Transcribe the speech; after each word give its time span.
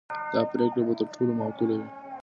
دا 0.33 0.41
پرېکړه 0.51 0.83
به 0.87 0.93
تر 0.99 1.05
ټولو 1.15 1.31
معقوله 1.39 1.75
وي. 1.79 1.87